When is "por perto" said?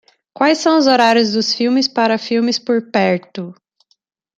2.57-3.53